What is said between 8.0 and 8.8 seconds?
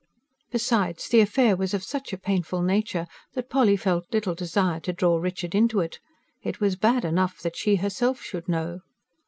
should know.